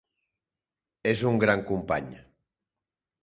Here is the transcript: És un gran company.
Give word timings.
És 1.11 1.21
un 1.31 1.37
gran 1.45 1.63
company. 1.73 2.09